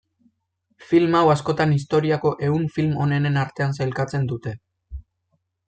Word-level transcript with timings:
Film 0.91 1.17
hau 1.19 1.21
askotan 1.33 1.75
historiako 1.75 2.31
ehun 2.49 2.65
film 2.79 2.97
onenen 3.05 3.39
artean 3.45 3.79
sailkatzen 3.81 4.27
dute. 4.33 4.59